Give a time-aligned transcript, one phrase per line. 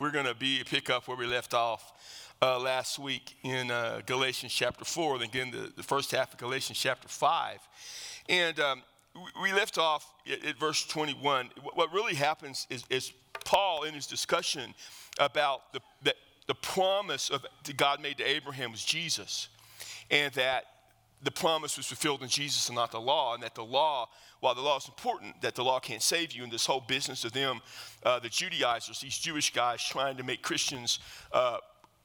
[0.00, 1.92] We're going to be pick up where we left off
[2.40, 6.38] uh, last week in uh, Galatians chapter 4, then again the, the first half of
[6.38, 7.58] Galatians chapter 5.
[8.28, 8.82] And um,
[9.42, 11.50] we left off at, at, verse 21.
[11.74, 13.12] What really happens is, is
[13.44, 14.72] Paul, in his discussion
[15.18, 16.14] about the, the,
[16.46, 17.44] the promise of,
[17.76, 19.48] God made to Abraham was Jesus,
[20.12, 20.66] and that
[21.22, 24.08] the promise was fulfilled in Jesus and not the law, and that the law,
[24.40, 26.44] while the law is important, that the law can't save you.
[26.44, 27.60] And this whole business of them,
[28.04, 31.00] uh, the Judaizers, these Jewish guys trying to make Christians
[31.32, 31.58] uh,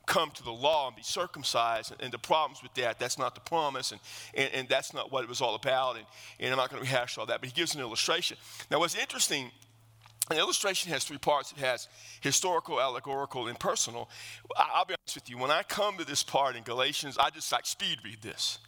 [0.05, 3.41] come to the law and be circumcised, and, the problems with that, that's not the
[3.41, 4.01] promise, and,
[4.33, 5.95] and, and that's not what it was all about.
[5.95, 6.05] And,
[6.39, 8.37] and I'm not going to rehash all that, but he gives an illustration.
[8.69, 9.51] Now, what's interesting
[10.31, 11.51] an illustration has three parts.
[11.51, 11.89] It has
[12.21, 14.09] historical, allegorical, and personal.
[14.55, 15.37] I'll be honest with you.
[15.37, 18.59] When I come to this part in Galatians, I just like speed read this.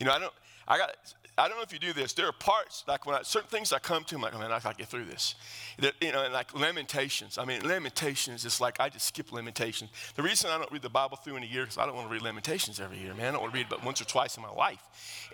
[0.00, 0.32] You know, I don't,
[0.66, 0.96] I got,
[1.36, 2.12] I don't know if you do this.
[2.12, 4.52] There are parts, like when I, certain things I come to, I'm like, oh man,
[4.52, 5.34] I gotta get through this.
[5.78, 7.38] That, you know, and like Lamentations.
[7.38, 9.90] I mean, Lamentations is like, I just skip Lamentations.
[10.16, 12.08] The reason I don't read the Bible through in a year is I don't want
[12.08, 13.28] to read Lamentations every year, man.
[13.28, 14.82] I don't want to read it but once or twice in my life.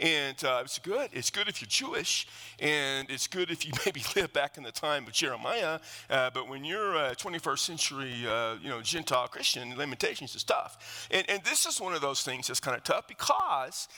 [0.00, 1.11] And uh, it's good.
[1.12, 2.28] It's good if you're Jewish,
[2.61, 5.80] and it's good if you maybe live back in the time of Jeremiah.
[6.08, 11.08] Uh, but when you're a 21st century, uh, you know, Gentile Christian, Lamentations is tough.
[11.11, 13.89] And, and this is one of those things that's kind of tough because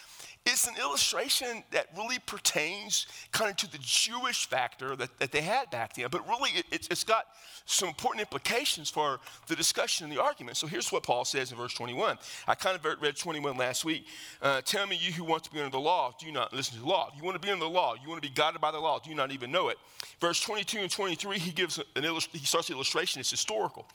[0.49, 5.43] it's an illustration that really pertains kind of to the Jewish factor that, that they
[5.43, 7.27] had back then, but really it, it's, it's got
[7.67, 10.57] some important implications for the discussion and the argument.
[10.57, 12.19] So here's what Paul says in verse 21.
[12.47, 14.07] I kind of read 21 last week.
[14.41, 16.75] Uh, Tell me, you who want to be under the law, do you not listen
[16.77, 17.11] to the law?
[17.17, 18.99] You want to be under the law, you want to be guided by the law,
[18.99, 19.79] do you not even know it?
[20.21, 23.87] Verse 22 and 23, he gives an illust- he starts the illustration, it's historical.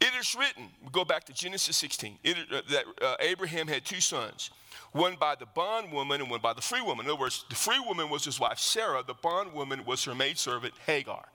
[0.00, 3.84] It is written, we go back to Genesis 16, it, uh, that uh, Abraham had
[3.84, 4.50] two sons
[4.92, 7.06] one by the bondwoman and one by the free woman.
[7.06, 10.74] In other words, the free woman was his wife Sarah, the bondwoman was her maidservant
[10.86, 11.26] Hagar.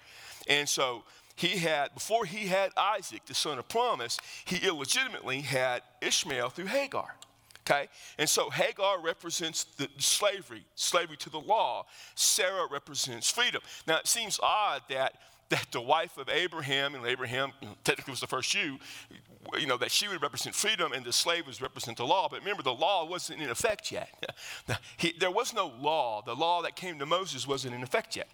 [0.47, 1.03] And so
[1.35, 6.65] he had, before he had Isaac, the son of promise, he illegitimately had Ishmael through
[6.65, 7.15] Hagar.
[7.61, 7.87] Okay?
[8.17, 11.85] And so Hagar represents the slavery, slavery to the law.
[12.15, 13.61] Sarah represents freedom.
[13.87, 15.13] Now it seems odd that
[15.51, 17.51] that the wife of Abraham, and Abraham
[17.83, 18.79] technically was the first Jew,
[19.59, 22.27] you know, that she would represent freedom and the slave would represent the law.
[22.29, 24.09] But remember, the law wasn't in effect yet.
[24.97, 26.21] he, there was no law.
[26.25, 28.29] The law that came to Moses wasn't in effect yet.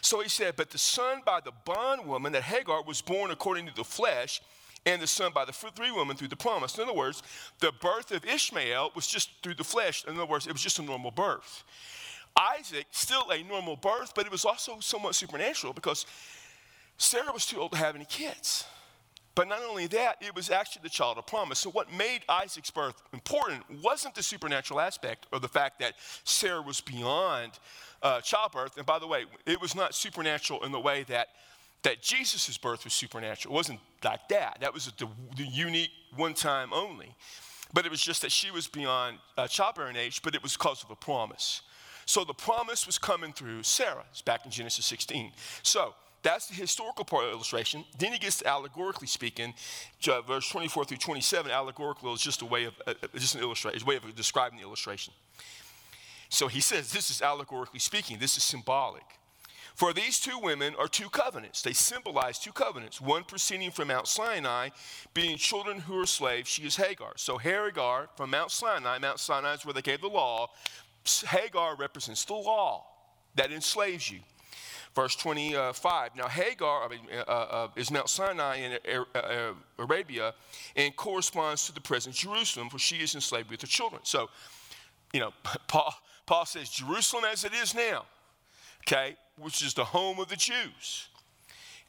[0.00, 3.74] So he said, But the son by the bondwoman that Hagar was born according to
[3.74, 4.42] the flesh,
[4.84, 6.76] and the son by the free woman through the promise.
[6.76, 7.22] In other words,
[7.60, 10.04] the birth of Ishmael was just through the flesh.
[10.06, 11.64] In other words, it was just a normal birth.
[12.36, 16.06] Isaac, still a normal birth, but it was also somewhat supernatural because
[16.98, 18.64] Sarah was too old to have any kids.
[19.36, 21.58] But not only that, it was actually the child of promise.
[21.58, 25.92] So, what made Isaac's birth important wasn't the supernatural aspect or the fact that
[26.24, 27.52] Sarah was beyond
[28.02, 28.78] uh, childbirth.
[28.78, 31.28] And by the way, it was not supernatural in the way that,
[31.82, 33.54] that Jesus' birth was supernatural.
[33.54, 34.56] It wasn't like that.
[34.62, 37.14] That was the, the unique one time only.
[37.74, 40.82] But it was just that she was beyond uh, childbearing age, but it was because
[40.82, 41.60] of a promise.
[42.06, 44.04] So, the promise was coming through Sarah.
[44.12, 45.32] It's back in Genesis 16.
[45.62, 45.92] So,
[46.26, 47.84] that's the historical part of the illustration.
[47.98, 49.54] Then he gets to allegorically speaking,
[50.26, 51.50] verse 24 through 27.
[51.50, 54.64] Allegorical is just a way of, uh, uh just an illustration, way of describing the
[54.64, 55.14] illustration.
[56.28, 59.04] So he says, this is allegorically speaking, this is symbolic.
[59.76, 61.62] For these two women are two covenants.
[61.62, 63.00] They symbolize two covenants.
[63.00, 64.70] One proceeding from Mount Sinai,
[65.12, 67.12] being children who are slaves, she is Hagar.
[67.16, 70.48] So Hagar from Mount Sinai, Mount Sinai is where they gave the law.
[71.28, 72.86] Hagar represents the law
[73.36, 74.20] that enslaves you.
[74.96, 76.16] Verse 25.
[76.16, 78.78] Now, Hagar I mean, uh, uh, is Mount Sinai in
[79.14, 80.32] uh, uh, Arabia
[80.74, 84.00] and corresponds to the present Jerusalem, for she is enslaved with her children.
[84.04, 84.30] So,
[85.12, 85.32] you know,
[85.68, 88.06] Paul, Paul says Jerusalem as it is now,
[88.84, 91.08] okay, which is the home of the Jews.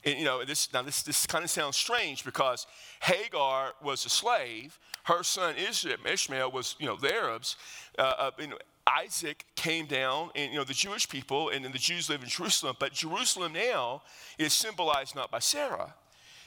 [0.03, 2.67] And, you know, this, now this, this kind of sounds strange because
[3.01, 4.77] Hagar was a slave.
[5.03, 7.55] Her son Ishmael was, you know, the Arabs.
[7.97, 11.77] Uh, uh, you know, Isaac came down, and you know the Jewish people, and the
[11.77, 12.77] Jews live in Jerusalem.
[12.79, 14.01] But Jerusalem now
[14.37, 15.93] is symbolized not by Sarah.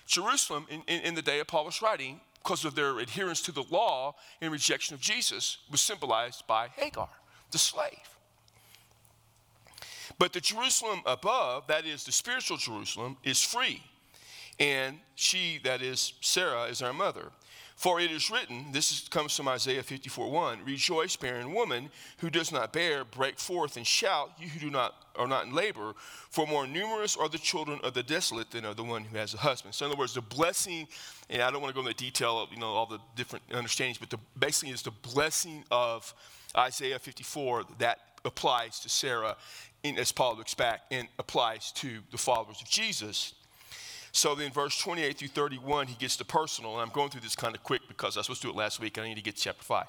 [0.07, 3.53] Jerusalem, in, in, in the day of Paul was writing, because of their adherence to
[3.53, 7.11] the law and rejection of Jesus, was symbolized by Hagar,
[7.51, 8.17] the slave.
[10.19, 13.83] But the Jerusalem above, that is the spiritual Jerusalem, is free.
[14.59, 17.31] And she, that is Sarah, is our mother.
[17.81, 21.89] For it is written, this is, comes from Isaiah 54 1 Rejoice, barren woman
[22.19, 25.55] who does not bear, break forth and shout, you who do not, are not in
[25.55, 25.95] labor,
[26.29, 29.33] for more numerous are the children of the desolate than of the one who has
[29.33, 29.75] a husband.
[29.75, 30.89] So, in other words, the blessing,
[31.31, 33.97] and I don't want to go into detail of you know, all the different understandings,
[33.97, 36.13] but the, basically is the blessing of
[36.55, 39.39] Isaiah 54 that applies to Sarah,
[39.85, 43.33] in, as Paul looks back, and applies to the followers of Jesus.
[44.13, 46.73] So then, verse 28 through 31, he gets to personal.
[46.75, 48.57] And I'm going through this kind of quick because I was supposed to do it
[48.57, 48.97] last week.
[48.97, 49.87] And I need to get to chapter 5.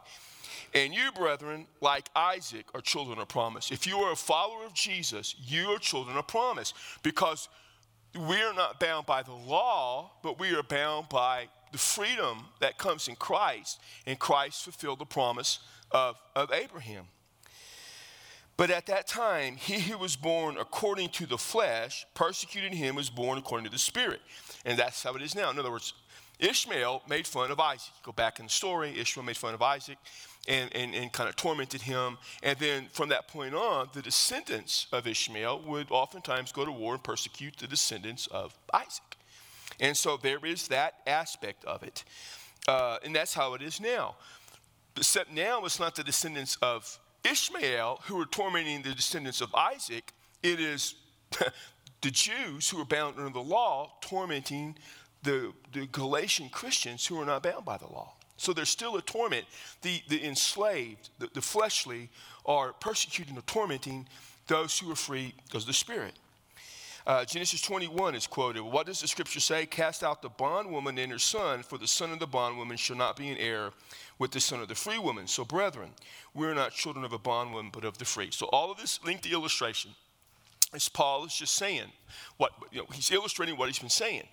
[0.74, 3.72] And you, brethren, like Isaac, are children of promise.
[3.72, 6.74] If you are a follower of Jesus, you are children of promise
[7.04, 7.50] because
[8.16, 12.78] we are not bound by the law, but we are bound by the freedom that
[12.78, 13.80] comes in Christ.
[14.06, 15.60] And Christ fulfilled the promise
[15.92, 17.06] of, of Abraham.
[18.58, 23.10] But at that time, he who was born according to the flesh persecuted him was
[23.10, 24.22] born according to the spirit.
[24.66, 25.50] And that's how it is now.
[25.50, 25.94] In other words,
[26.40, 27.94] Ishmael made fun of Isaac.
[28.04, 29.98] Go back in the story, Ishmael made fun of Isaac
[30.48, 32.18] and, and, and kind of tormented him.
[32.42, 36.94] And then from that point on, the descendants of Ishmael would oftentimes go to war
[36.94, 39.18] and persecute the descendants of Isaac.
[39.80, 42.04] And so there is that aspect of it.
[42.68, 44.16] Uh, and that's how it is now.
[44.98, 50.14] Except now it's not the descendants of Ishmael who are tormenting the descendants of Isaac,
[50.42, 50.96] it is
[52.02, 54.76] the Jews who are bound under the law tormenting
[55.24, 58.14] the, the Galatian Christians who are not bound by the law.
[58.38, 59.46] So there's still a torment.
[59.84, 62.10] The, the enslaved, the, the fleshly,
[62.46, 64.08] are persecuting or tormenting
[64.48, 66.14] those who are free because of the Spirit.
[67.06, 68.62] Uh, Genesis 21 is quoted.
[68.62, 69.66] What does the scripture say?
[69.66, 73.16] Cast out the bondwoman and her son, for the son of the bondwoman shall not
[73.16, 73.72] be in heir
[74.20, 75.26] with the son of the free woman.
[75.26, 75.90] So, brethren,
[76.36, 78.30] we're not children of a bondwoman, but of the free.
[78.32, 79.92] So, all of this lengthy illustration
[80.76, 81.92] is Paul is just saying
[82.38, 84.28] what you know, he's illustrating what he's been saying.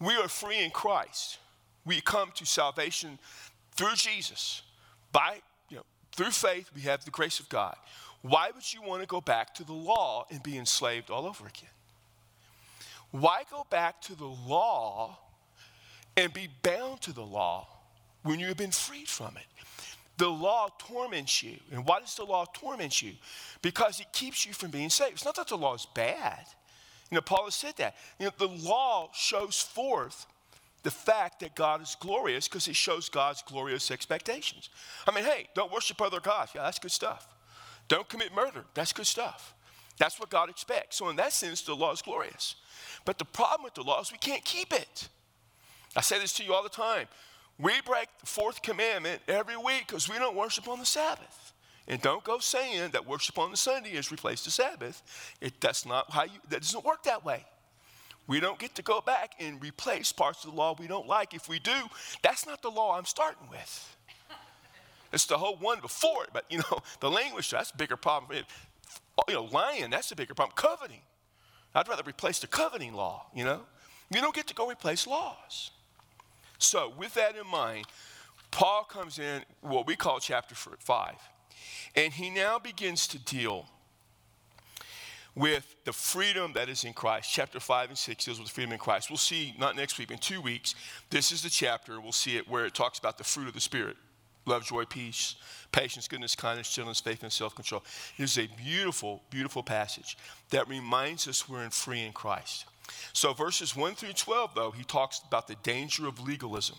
[0.00, 1.38] We are free in Christ.
[1.84, 3.18] We come to salvation
[3.72, 4.62] through Jesus.
[5.12, 7.76] By you know, through faith, we have the grace of God.
[8.22, 11.46] Why would you want to go back to the law and be enslaved all over
[11.46, 11.70] again?
[13.14, 15.18] Why go back to the law
[16.16, 17.68] and be bound to the law
[18.24, 19.46] when you have been freed from it.
[20.16, 21.56] The law torments you.
[21.72, 23.12] And why does the law torment you?
[23.62, 25.12] Because it keeps you from being saved.
[25.12, 26.44] It's not that the law is bad.
[27.10, 27.96] You know, Paul has said that.
[28.18, 30.26] You know, the law shows forth
[30.82, 34.70] the fact that God is glorious because it shows God's glorious expectations.
[35.06, 36.52] I mean, hey, don't worship other gods.
[36.54, 37.26] Yeah, that's good stuff.
[37.88, 38.64] Don't commit murder.
[38.74, 39.54] That's good stuff.
[39.98, 40.96] That's what God expects.
[40.96, 42.56] So, in that sense, the law is glorious.
[43.04, 45.08] But the problem with the law is we can't keep it.
[45.96, 47.06] I say this to you all the time.
[47.58, 51.52] We break the fourth commandment every week because we don't worship on the Sabbath.
[51.86, 55.02] And don't go saying that worship on the Sunday has replaced the Sabbath.
[55.40, 57.44] It, that's not how you, that doesn't work that way.
[58.26, 61.34] We don't get to go back and replace parts of the law we don't like.
[61.34, 61.76] If we do,
[62.22, 63.96] that's not the law I'm starting with.
[65.12, 68.42] It's the whole one before it, but you know, the language, that's a bigger problem.
[69.28, 70.56] You know, lying, that's a bigger problem.
[70.56, 71.02] Coveting.
[71.74, 73.62] I'd rather replace the coveting law, you know?
[74.10, 75.70] You don't get to go replace laws.
[76.58, 77.86] So, with that in mind,
[78.50, 81.14] Paul comes in what we call chapter 5,
[81.96, 83.66] and he now begins to deal
[85.34, 87.30] with the freedom that is in Christ.
[87.32, 89.10] Chapter 5 and 6 deals with the freedom in Christ.
[89.10, 90.76] We'll see, not next week, in two weeks,
[91.10, 93.60] this is the chapter, we'll see it where it talks about the fruit of the
[93.60, 93.96] Spirit
[94.46, 95.36] love, joy, peace,
[95.72, 97.82] patience, goodness, kindness, gentleness, faith, and self control.
[98.16, 100.16] It is a beautiful, beautiful passage
[100.50, 102.66] that reminds us we're in free in Christ.
[103.12, 106.76] So, verses 1 through 12, though, he talks about the danger of legalism.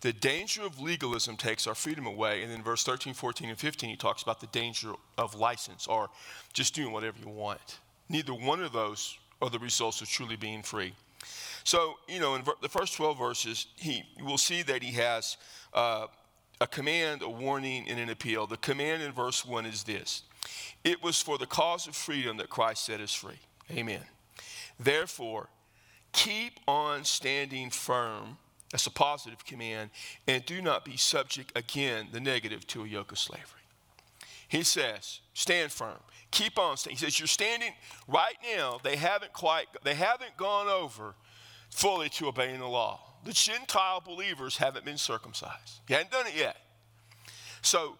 [0.00, 2.42] The danger of legalism takes our freedom away.
[2.42, 6.10] And then verse 13, 14, and 15, he talks about the danger of license or
[6.52, 7.78] just doing whatever you want.
[8.08, 10.92] Neither one of those are the results of truly being free.
[11.64, 15.36] So, you know, in the first 12 verses, he, will see that he has
[15.74, 16.06] uh,
[16.60, 18.46] a command, a warning, and an appeal.
[18.46, 20.22] The command in verse 1 is this
[20.84, 23.40] It was for the cause of freedom that Christ set us free.
[23.70, 24.02] Amen.
[24.78, 25.48] Therefore,
[26.12, 28.38] keep on standing firm.
[28.70, 29.90] That's a positive command.
[30.26, 33.44] And do not be subject again, the negative, to a yoke of slavery.
[34.48, 35.98] He says, stand firm.
[36.30, 36.98] Keep on standing.
[36.98, 37.72] He says, you're standing
[38.06, 38.78] right now.
[38.82, 41.14] They haven't quite, they haven't gone over
[41.70, 43.00] fully to obeying the law.
[43.26, 45.80] The Gentile believers haven't been circumcised.
[45.88, 46.56] You haven't done it yet.
[47.60, 47.96] So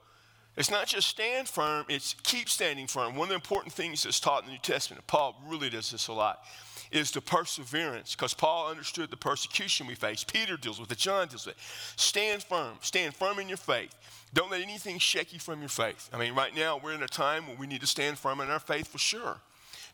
[0.57, 3.17] it's not just stand firm, it's keep standing firm.
[3.17, 6.07] One of the important things that's taught in the New Testament, Paul really does this
[6.07, 6.45] a lot,
[6.93, 10.23] is the perseverance, because Paul understood the persecution we face.
[10.23, 11.63] Peter deals with it, John deals with it.
[11.97, 13.95] Stand firm, stand firm in your faith.
[14.33, 16.09] Don't let anything shake you from your faith.
[16.13, 18.49] I mean, right now we're in a time where we need to stand firm in
[18.49, 19.41] our faith for sure.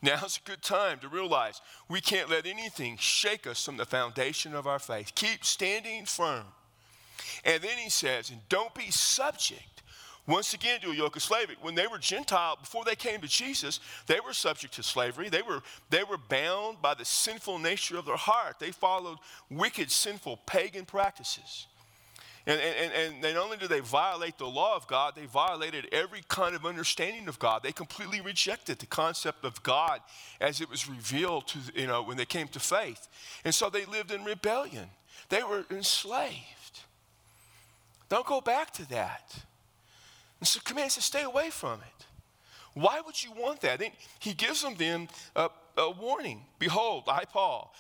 [0.03, 4.55] Now's a good time to realize we can't let anything shake us from the foundation
[4.55, 5.13] of our faith.
[5.15, 6.45] Keep standing firm.
[7.45, 9.83] And then he says, and don't be subject
[10.27, 11.57] once again to a yoke of slavery.
[11.61, 15.29] When they were Gentile, before they came to Jesus, they were subject to slavery.
[15.29, 18.59] They were, they were bound by the sinful nature of their heart.
[18.59, 19.19] They followed
[19.51, 21.67] wicked, sinful, pagan practices.
[22.45, 26.23] And, and, and not only do they violate the law of God, they violated every
[26.27, 27.63] kind of understanding of God.
[27.63, 30.01] They completely rejected the concept of God
[30.41, 33.09] as it was revealed to, you know, when they came to faith.
[33.45, 34.89] And so they lived in rebellion.
[35.29, 36.81] They were enslaved.
[38.09, 39.37] Don't go back to that.
[40.41, 42.07] And so command says, stay away from it.
[42.75, 43.79] Why would you want that?
[43.79, 46.41] Then he gives them then a, a warning.
[46.59, 47.73] Behold, I, Paul.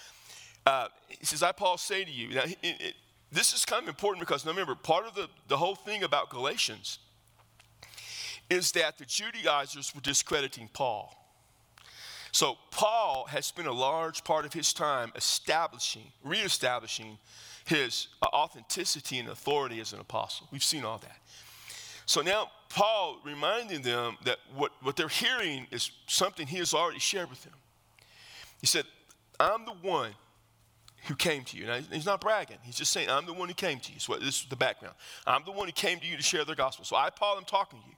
[0.64, 2.34] Uh, he says, I, Paul, say to you.
[2.34, 2.94] Now, it, it,
[3.32, 6.98] this is kind of important because remember, part of the, the whole thing about Galatians
[8.50, 11.18] is that the Judaizers were discrediting Paul.
[12.30, 17.18] So Paul has spent a large part of his time establishing, reestablishing
[17.64, 20.48] his uh, authenticity and authority as an apostle.
[20.50, 21.16] We've seen all that.
[22.06, 26.98] So now Paul reminding them that what, what they're hearing is something he has already
[26.98, 27.52] shared with them.
[28.60, 28.84] He said,
[29.38, 30.12] I'm the one
[31.06, 31.66] who came to you.
[31.66, 32.58] Now, he's not bragging.
[32.62, 33.98] He's just saying, I'm the one who came to you.
[33.98, 34.94] So this is the background.
[35.26, 36.84] I'm the one who came to you to share the gospel.
[36.84, 37.96] So I, Paul, am talking to you.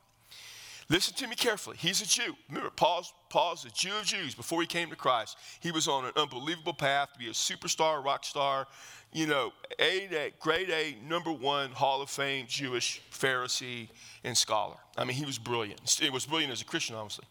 [0.90, 1.76] Listen to me carefully.
[1.78, 2.34] He's a Jew.
[2.48, 5.38] Remember, Paul's, Paul's a Jew of Jews before he came to Christ.
[5.60, 8.66] He was on an unbelievable path to be a superstar, rock star,
[9.12, 13.88] you know, A, a grade A, number one Hall of Fame Jewish Pharisee
[14.24, 14.76] and scholar.
[14.98, 15.80] I mean, he was brilliant.
[15.88, 17.24] He was brilliant as a Christian, obviously.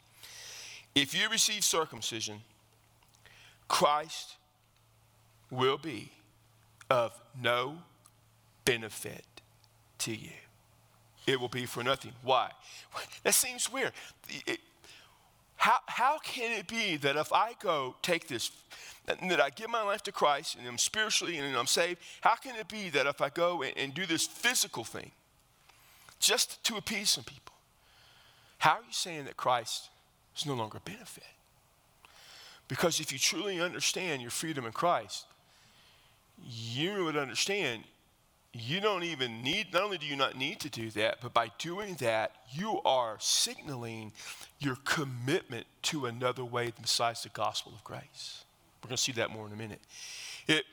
[0.96, 2.42] If you receive circumcision,
[3.68, 4.36] Christ
[5.53, 6.12] will be
[6.89, 7.77] of no
[8.65, 9.25] benefit
[10.00, 10.31] to you.
[11.25, 12.12] It will be for nothing.
[12.24, 12.51] Why?
[13.24, 13.91] That seems weird.
[14.45, 14.60] It,
[15.55, 18.51] how, how can it be that if I go take this,
[19.05, 22.57] that I give my life to Christ and I'm spiritually and I'm saved, how can
[22.57, 25.12] it be that if I go and, and do this physical thing
[26.19, 27.53] just to appease some people,
[28.57, 29.89] how are you saying that Christ
[30.36, 31.24] is no longer a benefit?
[32.67, 35.25] Because if you truly understand your freedom in Christ,
[36.45, 37.83] you would understand
[38.53, 41.51] you don't even need, not only do you not need to do that, but by
[41.57, 44.12] doing that, you are signaling
[44.59, 48.43] your commitment to another way besides the gospel of grace.
[48.83, 49.81] We're going to see that more in a minute.
[50.47, 50.65] It,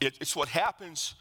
[0.00, 1.14] it it's what happens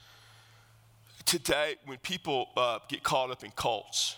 [1.26, 4.16] today when people uh, get caught up in cults.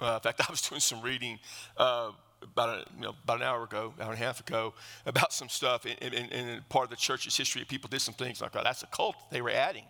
[0.00, 1.40] Uh, in fact, I was doing some reading
[1.76, 2.12] uh,
[2.42, 4.74] about, a, you know, about an hour ago, hour and a half ago,
[5.06, 7.64] about some stuff in, in, in part of the church's history.
[7.64, 9.16] People did some things like, oh, that's a cult.
[9.30, 9.84] They were adding.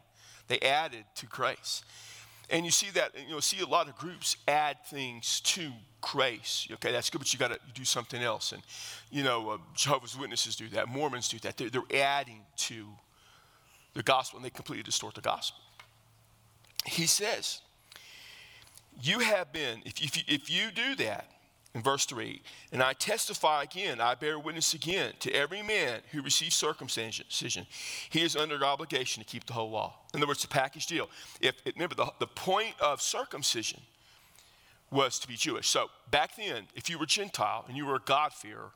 [0.48, 1.82] They added to grace.
[2.50, 6.68] And you see that, you know, see a lot of groups add things to grace.
[6.70, 8.52] Okay, that's good, but you got to do something else.
[8.52, 8.62] And,
[9.10, 10.88] you know, uh, Jehovah's Witnesses do that.
[10.88, 11.56] Mormons do that.
[11.56, 12.86] They're, they're adding to
[13.94, 15.60] the gospel, and they completely distort the gospel.
[16.84, 17.60] He says,
[19.00, 21.30] you have been, if, if, you, if you do that,
[21.74, 26.22] in verse 3 And I testify again, I bear witness again to every man who
[26.22, 27.66] receives circumcision,
[28.10, 29.94] he is under obligation to keep the whole law.
[30.14, 31.08] In other words, a package deal.
[31.40, 33.80] If, remember, the, the point of circumcision
[34.90, 35.68] was to be Jewish.
[35.68, 38.70] So back then, if you were Gentile and you were a God-fearer,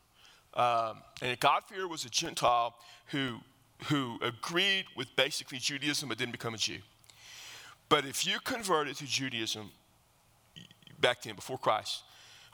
[0.55, 2.75] um, and a God-fearer was a Gentile
[3.09, 3.41] who,
[3.85, 6.79] who agreed with basically Judaism but didn't become a Jew.
[7.91, 9.71] But if you converted to Judaism
[10.99, 12.03] back then, before Christ,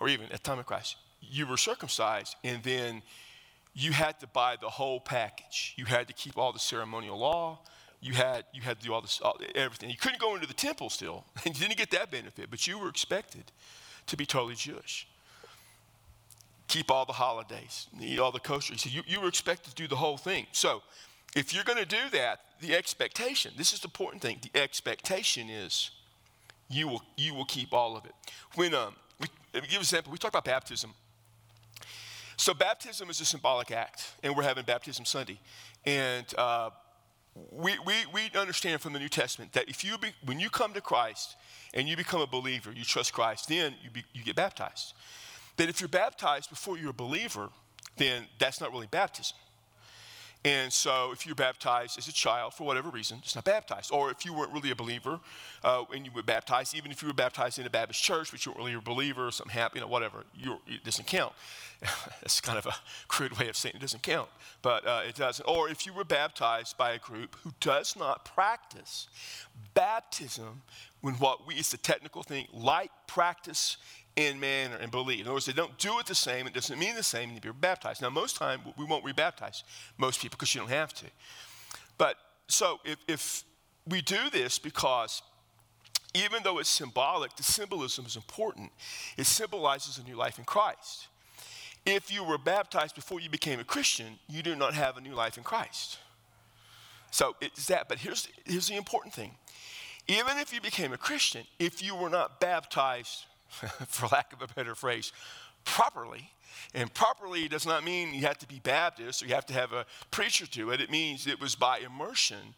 [0.02, 3.02] or even at the time of Christ, you were circumcised and then
[3.72, 5.74] you had to buy the whole package.
[5.76, 7.60] You had to keep all the ceremonial law.
[8.00, 9.90] You had, you had to do all this, all, everything.
[9.90, 11.24] You couldn't go into the temple still.
[11.44, 13.44] And you didn't get that benefit, but you were expected
[14.08, 15.06] to be totally Jewish.
[16.66, 18.76] Keep all the holidays, eat all the kosher.
[18.76, 20.48] So you, you were expected to do the whole thing.
[20.50, 20.82] So
[21.36, 25.48] if you're going to do that, the expectation, this is the important thing, the expectation
[25.48, 25.92] is
[26.68, 28.14] you will, you will keep all of it.
[28.56, 28.96] When um,
[29.52, 30.12] let me give you an example.
[30.12, 30.94] We talk about baptism.
[32.36, 35.38] So baptism is a symbolic act, and we're having baptism Sunday.
[35.84, 36.70] And uh,
[37.50, 40.72] we, we, we understand from the New Testament that if you be, when you come
[40.74, 41.36] to Christ
[41.74, 44.94] and you become a believer, you trust Christ, then you, be, you get baptized.
[45.56, 47.50] That if you're baptized before you're a believer,
[47.96, 49.36] then that's not really baptism.
[50.44, 53.92] And so, if you're baptized as a child for whatever reason, it's not baptized.
[53.92, 55.20] Or if you weren't really a believer
[55.62, 58.44] uh, and you were baptized, even if you were baptized in a Baptist church, but
[58.44, 60.24] you weren't really a believer or something happened, you know, whatever,
[60.66, 61.32] it doesn't count.
[62.20, 62.74] That's kind of a
[63.08, 64.28] crude way of saying it doesn't count,
[64.62, 65.46] but uh, it doesn't.
[65.46, 69.06] Or if you were baptized by a group who does not practice
[69.74, 70.62] baptism,
[71.02, 73.76] when what we, it's the technical thing, like practice
[74.16, 75.20] in manner and believe.
[75.20, 76.46] In other words, they don't do it the same.
[76.46, 77.28] It doesn't mean the same.
[77.28, 78.02] You need to be baptized.
[78.02, 79.62] Now, most time we won't rebaptize
[79.96, 81.06] most people because you don't have to.
[81.98, 82.16] But
[82.48, 83.44] so if, if
[83.86, 85.22] we do this because
[86.14, 88.70] even though it's symbolic, the symbolism is important.
[89.16, 91.08] It symbolizes a new life in Christ.
[91.86, 95.14] If you were baptized before you became a Christian, you do not have a new
[95.14, 95.98] life in Christ.
[97.10, 97.88] So it's that.
[97.88, 99.32] But here's, here's the important thing.
[100.06, 103.24] Even if you became a Christian, if you were not baptized,
[103.88, 105.12] for lack of a better phrase,
[105.64, 106.30] properly,
[106.74, 109.72] and properly does not mean you have to be Baptist or you have to have
[109.72, 110.80] a preacher to it.
[110.80, 112.54] It means it was by immersion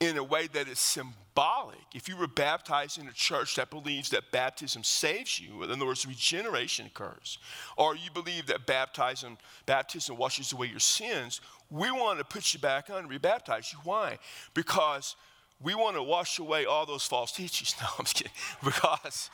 [0.00, 1.78] in a way that is symbolic.
[1.94, 5.86] If you were baptized in a church that believes that baptism saves you, in other
[5.86, 7.38] words, regeneration occurs,
[7.76, 12.58] or you believe that baptism, baptism washes away your sins, we want to put you
[12.58, 13.78] back on and rebaptize you.
[13.84, 14.18] Why?
[14.54, 15.14] Because
[15.62, 17.74] we want to wash away all those false teachings.
[17.80, 18.32] No, I'm just kidding.
[18.64, 19.30] Because,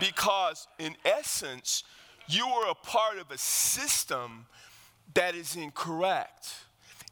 [0.00, 1.84] because in essence,
[2.28, 4.46] you are a part of a system
[5.14, 6.54] that is incorrect.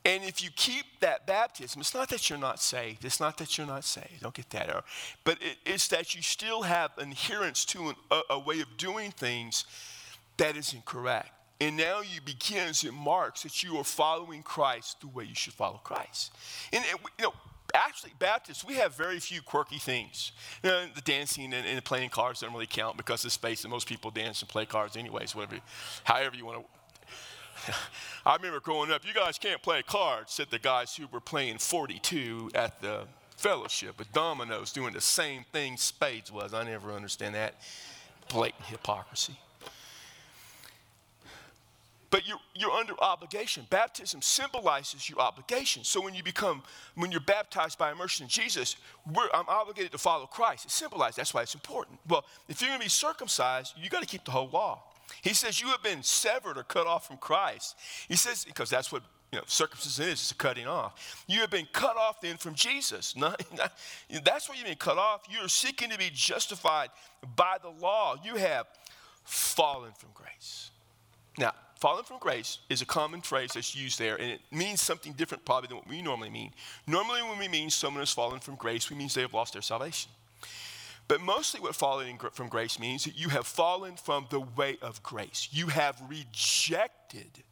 [0.05, 3.05] And if you keep that baptism, it's not that you're not saved.
[3.05, 4.23] It's not that you're not saved.
[4.23, 4.85] Don't get that.
[5.25, 9.11] But it, it's that you still have adherence to an, a, a, way of doing
[9.11, 9.67] things
[10.39, 11.29] that is incorrect.
[11.61, 15.35] And now you begin as it marks that you are following Christ the way you
[15.35, 16.33] should follow Christ.
[16.73, 16.83] And
[17.19, 17.35] you know,
[17.75, 20.33] actually, Baptists, we have very few quirky things.
[20.63, 23.71] You know, the dancing and, and playing cards don't really count because of space, and
[23.71, 25.61] most people dance and play cards anyways, whatever,
[26.05, 26.65] however you want to
[28.27, 31.59] I remember growing up, you guys can't play cards, said the guys who were playing
[31.59, 33.05] 42 at the
[33.37, 36.55] fellowship with dominoes, doing the same thing spades was.
[36.55, 37.55] I never understand that.
[38.29, 39.37] Blatant hypocrisy.
[42.11, 43.67] But you're, you're under obligation.
[43.71, 45.85] Baptism symbolizes your obligation.
[45.85, 46.63] So when you become,
[46.97, 48.77] when you're baptized by immersion in Jesus,
[49.07, 50.65] I'm obligated to follow Christ.
[50.65, 52.01] It symbolizes, that's why it's important.
[52.09, 54.83] Well, if you're going to be circumcised, you got to keep the whole law.
[55.23, 57.77] He says, You have been severed or cut off from Christ.
[58.09, 59.03] He says, because that's what
[59.33, 61.25] you know, circumcision is, it's cutting off.
[61.29, 63.17] You have been cut off then from Jesus.
[63.21, 63.73] Not, not,
[64.25, 65.23] that's what you've been cut off.
[65.31, 66.91] You are seeking to be justified
[67.37, 68.17] by the law.
[68.25, 68.67] You have
[69.25, 70.71] fallen from grace.
[71.39, 75.15] Now, fallen from grace is a common phrase that's used there, and it means something
[75.15, 76.53] different probably than what we normally mean.
[76.87, 79.63] Normally, when we mean someone has fallen from grace, we mean they have lost their
[79.63, 80.11] salvation.
[81.09, 84.77] But mostly, what falling from grace means is that you have fallen from the way
[84.81, 85.49] of grace.
[85.51, 87.43] You have rejected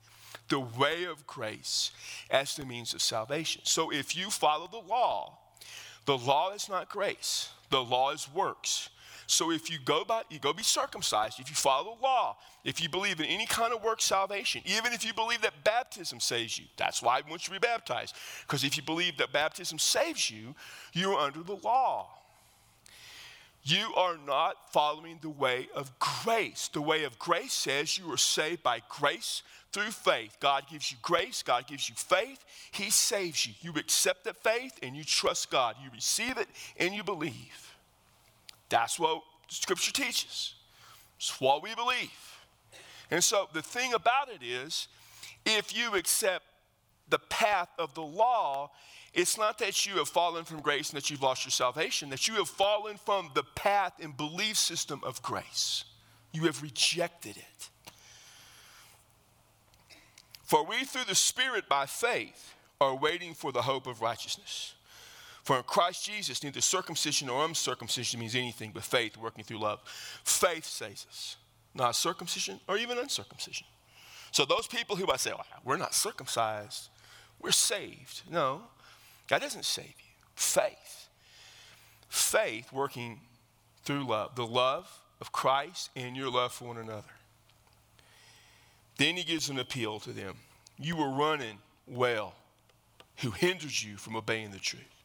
[0.49, 1.91] the way of grace
[2.31, 3.63] as the means of salvation.
[3.65, 5.39] So, if you follow the law,
[6.05, 8.91] the law is not grace, the law is works.
[9.31, 12.83] So if you go by, you go be circumcised, if you follow the law, if
[12.83, 16.59] you believe in any kind of work salvation, even if you believe that baptism saves
[16.59, 18.17] you, that's why I want you to be baptized.
[18.47, 20.55] Because if you believe that baptism saves you,
[20.95, 22.09] you're under the law.
[23.63, 26.69] You are not following the way of grace.
[26.73, 30.39] The way of grace says you are saved by grace through faith.
[30.41, 33.53] God gives you grace, God gives you faith, He saves you.
[33.61, 35.77] You accept that faith and you trust God.
[35.85, 37.68] You receive it and you believe.
[38.69, 40.55] That's what Scripture teaches.
[41.19, 42.11] It's what we believe.
[43.11, 44.89] And so the thing about it is,
[45.45, 46.45] if you accept
[47.09, 48.71] the path of the law,
[49.15, 52.29] it's not that you have fallen from grace and that you've lost your salvation, that
[52.29, 55.85] you have fallen from the path and belief system of grace.
[56.33, 57.69] You have rejected it.
[60.45, 64.75] For we, through the Spirit by faith, are waiting for the hope of righteousness.
[65.49, 69.81] For in Christ Jesus, neither circumcision nor uncircumcision means anything but faith working through love.
[70.23, 71.37] Faith saves us,
[71.75, 73.67] not circumcision or even uncircumcision.
[74.31, 76.91] So, those people who I say, oh, we're not circumcised,
[77.41, 78.25] we're saved.
[78.31, 78.61] No,
[79.27, 80.13] God doesn't save you.
[80.35, 81.09] Faith.
[82.11, 83.19] Faith working
[83.85, 87.15] through love, the love of Christ and your love for one another.
[88.99, 90.35] Then he gives an appeal to them.
[90.79, 91.57] You were running
[91.87, 92.35] well.
[93.21, 94.98] Who hinders you from obeying the truth?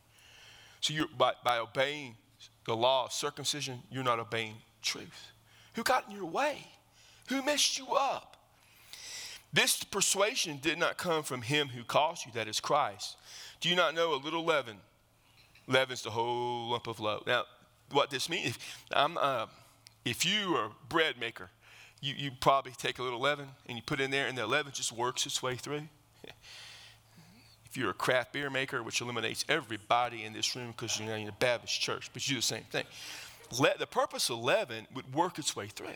[0.83, 2.17] So you're, by, by obeying
[2.65, 5.31] the law of circumcision, you're not obeying truth.
[5.75, 6.67] Who got in your way?
[7.29, 8.35] Who messed you up?
[9.53, 13.15] This persuasion did not come from him who calls you, that is Christ.
[13.61, 14.75] Do you not know a little leaven
[15.67, 17.25] leavens the whole lump of loaf?
[17.25, 17.45] Now,
[17.91, 19.45] what this means, if, uh,
[20.03, 21.49] if you are a bread maker,
[22.01, 24.45] you, you probably take a little leaven and you put it in there, and the
[24.45, 25.87] leaven just works its way through.
[27.73, 31.27] if you're a craft beer maker, which eliminates everybody in this room because you're in
[31.27, 32.83] a Baptist church, but you do the same thing.
[33.57, 35.87] Le- the purpose of leaven would work its way through.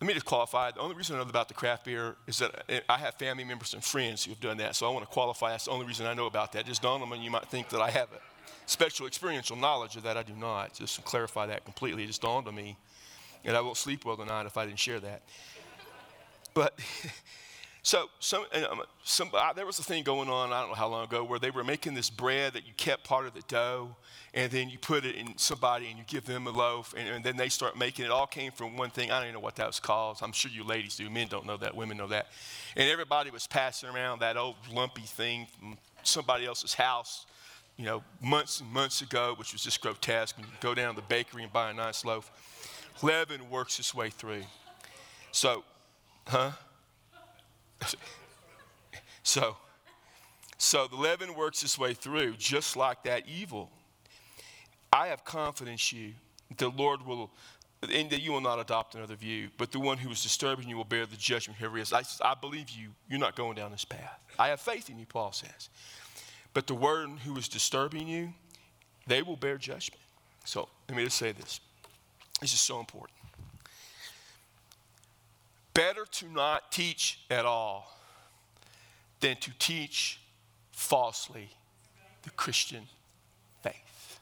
[0.00, 0.70] Let me just qualify.
[0.70, 3.44] The only reason I know about the craft beer is that eh, I have family
[3.44, 4.74] members and friends who have done that.
[4.74, 5.50] So I want to qualify.
[5.50, 6.64] That's the only reason I know about that.
[6.64, 8.20] Just dawn on me, you might think that I have a
[8.64, 10.16] special experiential knowledge of that.
[10.16, 10.72] I do not.
[10.72, 12.04] Just to clarify that completely.
[12.04, 12.78] It just dawned on me.
[13.44, 15.20] And I won't sleep well tonight if I didn't share that.
[16.54, 16.78] But
[17.84, 21.04] So some, um, some, there was a thing going on, I don't know how long
[21.04, 23.96] ago, where they were making this bread that you kept part of the dough,
[24.34, 27.24] and then you put it in somebody and you give them a loaf, and, and
[27.24, 28.10] then they start making it.
[28.12, 29.10] All came from one thing.
[29.10, 30.18] I don't even know what that was called.
[30.22, 31.10] I'm sure you ladies do.
[31.10, 31.74] Men don't know that.
[31.74, 32.28] Women know that.
[32.76, 37.26] And everybody was passing around that old lumpy thing from somebody else's house,
[37.76, 40.36] you know, months and months ago, which was just grotesque.
[40.38, 42.30] And you go down to the bakery and buy a nice loaf.
[43.02, 44.44] Leaven works its way through.
[45.32, 45.64] So,
[46.28, 46.52] huh?
[49.22, 49.56] so,
[50.58, 53.70] so the leaven works its way through, just like that evil.
[54.92, 56.12] I have confidence you,
[56.58, 57.30] the Lord will,
[57.82, 60.76] and that you will not adopt another view, but the one who is disturbing you
[60.76, 61.92] will bear the judgment here is.
[61.92, 62.90] I, I believe you.
[63.08, 64.20] You're not going down this path.
[64.38, 65.70] I have faith in you, Paul says.
[66.54, 68.34] But the one who is disturbing you,
[69.06, 70.02] they will bear judgment.
[70.44, 71.60] So let me just say this.
[72.40, 73.16] This is so important.
[75.74, 77.98] Better to not teach at all
[79.20, 80.20] than to teach
[80.72, 81.48] falsely
[82.22, 82.88] the Christian
[83.62, 84.20] faith.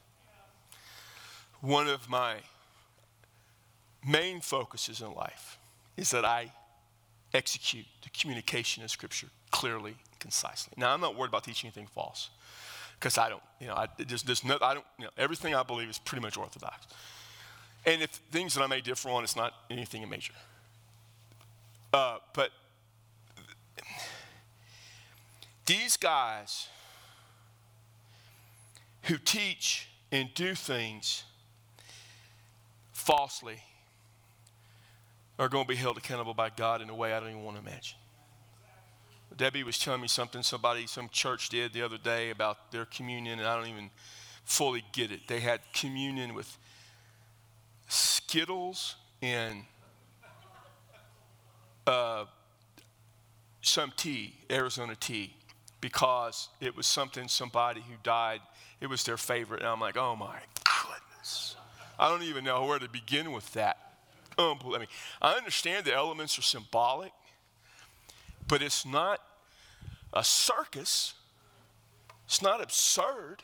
[1.59, 2.35] One of my
[4.07, 5.57] main focuses in life
[5.97, 6.51] is that I
[7.33, 10.73] execute the communication of Scripture clearly and concisely.
[10.77, 12.29] Now, I'm not worried about teaching anything false
[12.99, 15.63] because I don't, you know, I, there's, there's no, I don't, you know, everything I
[15.63, 16.87] believe is pretty much orthodox.
[17.85, 20.33] And if things that I may differ on, it's not anything major.
[21.93, 22.51] Uh, but
[25.65, 26.67] these guys
[29.03, 31.23] who teach and do things
[32.93, 33.61] falsely
[35.39, 37.57] are going to be held accountable by God in a way I don't even want
[37.57, 37.97] to imagine.
[39.35, 43.39] Debbie was telling me something somebody, some church did the other day about their communion,
[43.39, 43.89] and I don't even
[44.43, 45.21] fully get it.
[45.27, 46.57] They had communion with
[47.87, 49.63] Skittles and
[51.87, 52.25] uh,
[53.61, 55.35] some tea, Arizona tea,
[55.79, 58.39] because it was something somebody who died,
[58.79, 59.61] it was their favorite.
[59.61, 60.39] And I'm like, oh my
[60.83, 61.55] goodness.
[61.99, 63.77] I don't even know where to begin with that.
[64.37, 64.87] I mean,
[65.21, 67.11] I understand the elements are symbolic,
[68.47, 69.21] but it's not
[70.13, 71.13] a circus.
[72.25, 73.43] It's not absurd.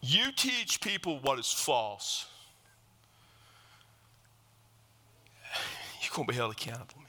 [0.00, 2.26] You teach people what is false
[6.18, 7.02] going to be held accountable.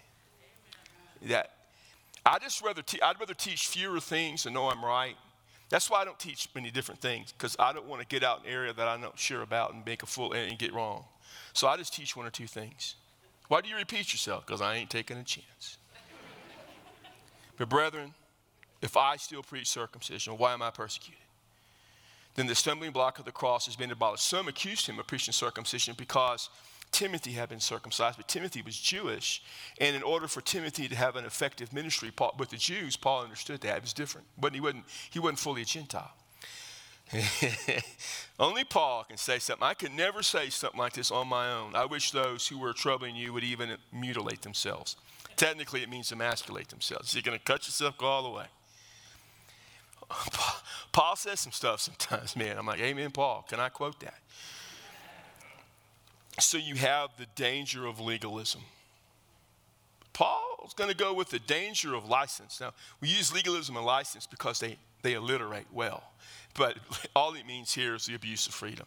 [1.22, 1.30] Man.
[1.32, 1.52] That
[2.26, 5.15] I just rather te- I'd rather teach fewer things and know I'm right.
[5.69, 8.41] That's why I don't teach many different things because I don't want to get out
[8.41, 11.06] an area that I'm not sure about and make a fool and get wrong.
[11.54, 12.95] So I just teach one or two things.
[13.48, 14.45] Why do you repeat yourself?
[14.45, 15.78] Because I ain't taking a chance.
[17.58, 18.13] but brethren,
[18.82, 21.22] if I still preach circumcision, why am I persecuted?
[22.36, 24.28] Then the stumbling block of the cross has been abolished.
[24.28, 26.50] Some accused him of preaching circumcision because
[26.91, 29.43] Timothy had been circumcised, but Timothy was Jewish.
[29.80, 33.23] And in order for Timothy to have an effective ministry Paul, with the Jews, Paul
[33.23, 33.78] understood that.
[33.78, 34.28] It was different.
[34.38, 36.13] But he wasn't, he wasn't fully a Gentile.
[38.39, 39.65] Only Paul can say something.
[39.65, 41.75] I could never say something like this on my own.
[41.75, 44.95] I wish those who were troubling you would even mutilate themselves.
[45.36, 47.13] Technically, it means emasculate themselves.
[47.13, 48.45] You're going to cut yourself, all the way.
[50.91, 52.58] Paul says some stuff sometimes, man.
[52.58, 53.45] I'm like, Amen, Paul.
[53.47, 54.19] Can I quote that?
[56.39, 58.62] So you have the danger of legalism.
[60.13, 62.60] Paul's going to go with the danger of license.
[62.60, 66.04] Now, we use legalism and license because they, they alliterate well,
[66.56, 66.78] but
[67.15, 68.86] all it means here is the abuse of freedom.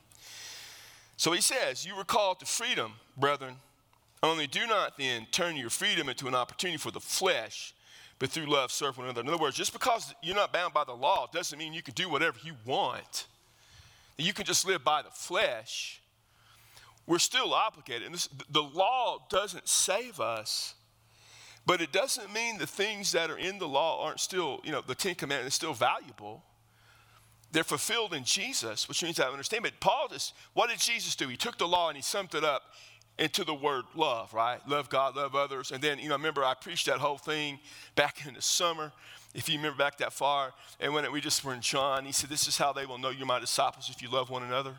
[1.16, 3.56] So he says, You were called to freedom, brethren,
[4.22, 7.74] only do not then turn your freedom into an opportunity for the flesh,
[8.18, 9.22] but through love serve one another.
[9.22, 11.94] In other words, just because you're not bound by the law doesn't mean you can
[11.94, 13.26] do whatever you want.
[14.18, 16.01] You can just live by the flesh
[17.06, 18.04] we're still obligated.
[18.04, 20.74] And this, the law doesn't save us,
[21.66, 24.82] but it doesn't mean the things that are in the law aren't still, you know,
[24.86, 26.42] the Ten Commandments are still valuable.
[27.52, 29.62] They're fulfilled in Jesus, which means I understand.
[29.62, 31.28] But Paul just, what did Jesus do?
[31.28, 32.62] He took the law and he summed it up
[33.18, 34.58] into the word love, right?
[34.66, 35.70] Love God, love others.
[35.70, 37.60] And then, you know, remember I preached that whole thing
[37.94, 38.90] back in the summer,
[39.34, 40.52] if you remember back that far.
[40.80, 42.98] And when it, we just were in John, he said, This is how they will
[42.98, 44.74] know you're my disciples if you love one another.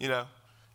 [0.00, 0.26] You know,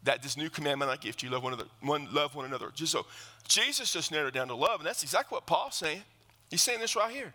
[0.03, 2.71] that this new commandment I give to you, love one another, one, love one another.
[2.73, 3.05] Just so
[3.47, 6.01] Jesus just narrowed down to love, and that's exactly what Paul's saying.
[6.49, 7.33] He's saying this right here.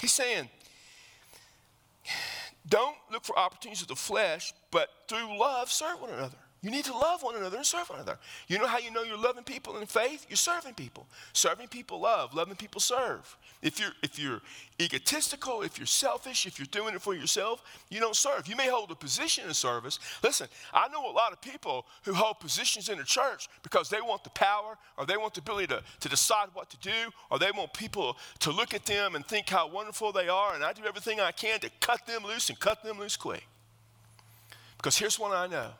[0.00, 0.48] He's saying,
[2.68, 6.36] don't look for opportunities of the flesh, but through love, serve one another.
[6.62, 8.18] You need to love one another and serve one another.
[8.48, 10.24] You know how you know you're loving people in faith?
[10.30, 11.06] You're serving people.
[11.34, 13.36] Serving people love, loving people serve.
[13.64, 14.42] If you're, if you're
[14.78, 18.46] egotistical, if you're selfish, if you're doing it for yourself, you don't serve.
[18.46, 19.98] You may hold a position in service.
[20.22, 24.02] Listen, I know a lot of people who hold positions in the church because they
[24.02, 27.38] want the power or they want the ability to, to decide what to do or
[27.38, 30.54] they want people to look at them and think how wonderful they are.
[30.54, 33.46] And I do everything I can to cut them loose and cut them loose quick.
[34.76, 35.70] Because here's what I know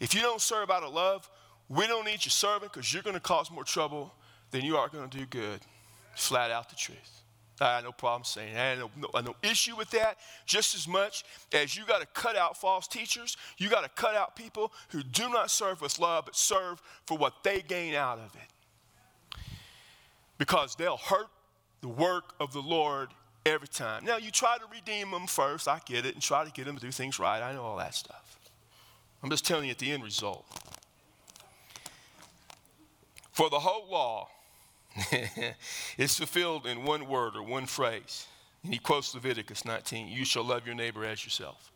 [0.00, 1.30] if you don't serve out of love,
[1.68, 4.12] we don't need you serving because you're going to cause more trouble
[4.50, 5.60] than you are going to do good.
[6.16, 7.22] Flat out the truth.
[7.60, 8.76] I have no problem saying that.
[8.76, 10.18] I no, no, no issue with that.
[10.44, 14.14] Just as much as you got to cut out false teachers, you got to cut
[14.14, 18.18] out people who do not serve with love, but serve for what they gain out
[18.18, 19.40] of it.
[20.38, 21.28] Because they'll hurt
[21.80, 23.10] the work of the Lord
[23.46, 24.04] every time.
[24.04, 26.76] Now, you try to redeem them first, I get it, and try to get them
[26.76, 27.42] to do things right.
[27.42, 28.38] I know all that stuff.
[29.22, 30.44] I'm just telling you at the end result.
[33.32, 34.28] For the whole law
[35.98, 38.26] it's fulfilled in one word or one phrase.
[38.62, 41.72] And he quotes Leviticus 19 You shall love your neighbor as yourself.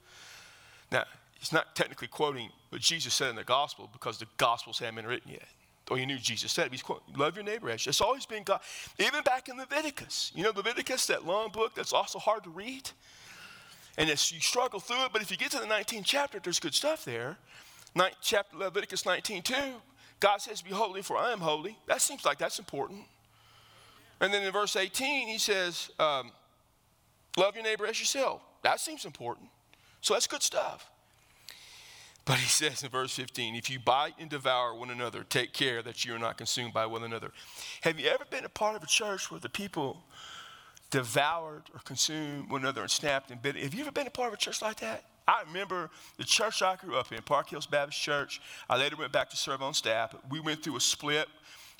[0.91, 1.05] Now,
[1.39, 5.07] he's not technically quoting what Jesus said in the gospel because the gospels haven't been
[5.07, 5.47] written yet.
[5.91, 6.73] Or you knew Jesus said it.
[6.73, 7.89] He's quoting, love your neighbor as yourself.
[7.89, 8.61] It's always been God.
[8.99, 10.31] Even back in Leviticus.
[10.35, 12.89] You know, Leviticus, that long book that's also hard to read.
[13.99, 16.61] And it's, you struggle through it, but if you get to the 19th chapter, there's
[16.61, 17.37] good stuff there.
[17.95, 19.55] Ninth chapter, Leviticus 19, 2,
[20.21, 21.77] God says, Be holy, for I am holy.
[21.87, 23.03] That seems like that's important.
[24.21, 26.31] And then in verse 18, he says, um,
[27.37, 28.43] Love your neighbor as yourself.
[28.63, 29.49] That seems important.
[30.03, 30.91] So that's good stuff.
[32.25, 35.83] But he says in verse 15, if you bite and devour one another, take care
[35.83, 37.33] that you are not consumed by one another.
[37.81, 40.05] Have you ever been a part of a church where the people
[40.91, 43.57] devoured or consumed one another and snapped and bit?
[43.57, 45.05] Have you ever been a part of a church like that?
[45.31, 48.41] I remember the church I grew up in, Park Hills Baptist Church.
[48.69, 50.13] I later went back to serve on staff.
[50.29, 51.29] We went through a split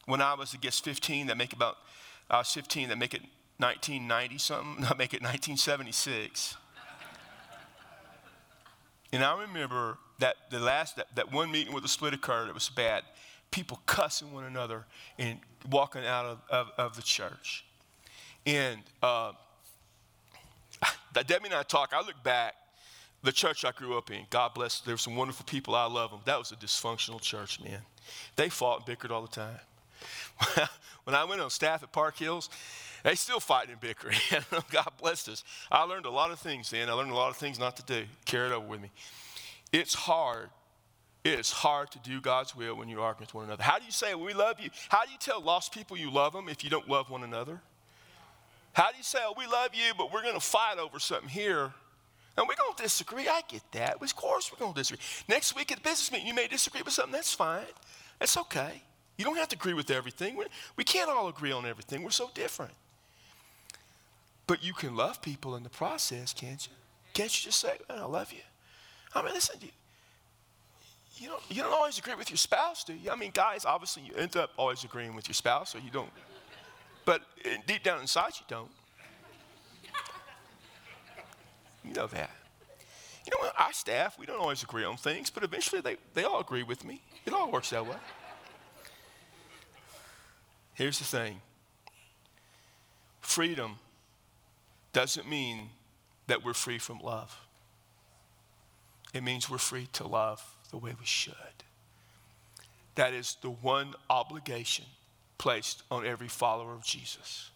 [0.07, 1.27] when I was, I guess, 15.
[1.27, 1.77] That make about,
[2.31, 2.91] I was 15.
[2.91, 3.23] That make it
[3.59, 4.83] 1990 something.
[4.85, 6.57] Not make it 1976.
[9.13, 12.49] and I remember that the last that, that one meeting where the split occurred.
[12.49, 13.03] It was bad.
[13.51, 14.87] People cussing one another
[15.19, 17.65] and walking out of, of, of the church.
[18.47, 19.33] And uh,
[21.13, 21.93] Debbie and I talk.
[21.93, 22.55] I look back
[23.23, 25.75] the church I grew up in, God bless, there were some wonderful people.
[25.75, 26.21] I love them.
[26.25, 27.81] That was a dysfunctional church, man.
[28.37, 29.61] They fought and bickered all the time.
[31.05, 32.49] when I went on staff at Park Hills,
[33.03, 34.17] they still fighting and bickering.
[34.71, 35.45] God bless us.
[35.71, 36.89] I learned a lot of things then.
[36.89, 38.05] I learned a lot of things not to do.
[38.25, 38.91] Carry it over with me.
[39.73, 40.49] It's hard.
[41.23, 43.63] It is hard to do God's will when you argue with one another.
[43.63, 44.71] How do you say, we love you?
[44.89, 47.61] How do you tell lost people you love them if you don't love one another?
[48.73, 51.29] How do you say, oh, we love you, but we're going to fight over something
[51.29, 51.73] here
[52.37, 53.29] and we're going to disagree.
[53.29, 54.03] I get that.
[54.03, 55.03] Of course, we're going to disagree.
[55.29, 57.13] Next week at the business meeting, you may disagree with something.
[57.13, 57.65] That's fine.
[58.19, 58.83] That's okay.
[59.17, 60.37] You don't have to agree with everything.
[60.37, 62.03] We're, we can not all agree on everything.
[62.03, 62.73] We're so different.
[64.47, 66.73] But you can love people in the process, can't you?
[67.13, 68.41] Can't you just say, I love you?
[69.15, 69.69] I mean, listen, you,
[71.17, 73.11] you, don't, you don't always agree with your spouse, do you?
[73.11, 76.11] I mean, guys, obviously, you end up always agreeing with your spouse, or you don't.
[77.05, 78.71] But eh, deep down inside, you don't.
[81.91, 82.31] You know that.
[83.27, 86.41] You know, our staff, we don't always agree on things, but eventually they, they all
[86.41, 87.03] agree with me.
[87.27, 87.97] It all works that way.
[90.75, 91.41] Here's the thing
[93.21, 93.81] freedom
[94.93, 95.71] doesn't mean
[96.29, 97.37] that we're free from love,
[99.13, 101.35] it means we're free to love the way we should.
[102.95, 104.85] That is the one obligation
[105.39, 107.51] placed on every follower of Jesus,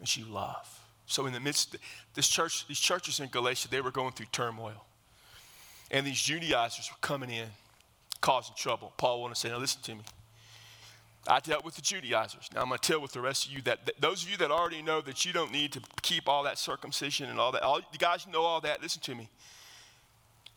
[0.00, 0.79] and you love.
[1.10, 1.76] So in the midst,
[2.14, 4.84] this church, these churches in Galatia, they were going through turmoil.
[5.90, 7.48] And these Judaizers were coming in,
[8.20, 8.92] causing trouble.
[8.96, 10.02] Paul wanted to say, now listen to me.
[11.26, 12.48] I dealt with the Judaizers.
[12.54, 14.36] Now I'm going to tell with the rest of you that, that, those of you
[14.36, 17.62] that already know that you don't need to keep all that circumcision and all that,
[17.62, 19.28] all you guys know all that, listen to me.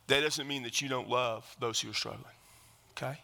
[0.07, 2.25] That doesn't mean that you don't love those who are struggling.
[2.91, 3.19] Okay?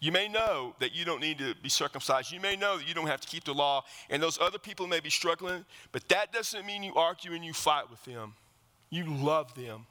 [0.00, 2.32] You may know that you don't need to be circumcised.
[2.32, 4.86] You may know that you don't have to keep the law, and those other people
[4.86, 8.32] may be struggling, but that doesn't mean you argue and you fight with them.
[8.88, 9.86] You love them.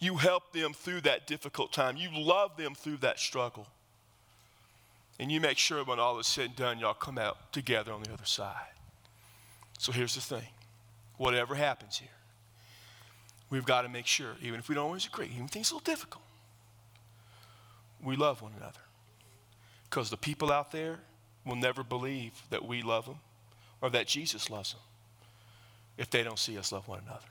[0.00, 1.96] You help them through that difficult time.
[1.96, 3.68] You love them through that struggle.
[5.20, 8.02] And you make sure when all is said and done, y'all come out together on
[8.02, 8.54] the other side.
[9.78, 10.48] So here's the thing
[11.16, 12.08] whatever happens here,
[13.50, 15.74] we've got to make sure, even if we don't always agree, even if things are
[15.74, 16.24] a little difficult,
[18.02, 18.80] we love one another.
[19.88, 20.98] Because the people out there
[21.44, 23.18] will never believe that we love them
[23.80, 24.82] or that Jesus loves them
[25.96, 27.24] if they don't see us love one another.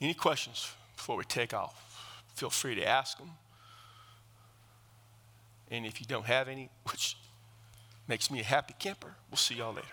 [0.00, 2.20] Any questions before we take off?
[2.34, 3.30] Feel free to ask them.
[5.70, 7.16] And if you don't have any, which
[8.06, 9.14] makes me a happy camper.
[9.30, 9.88] We'll see y'all later.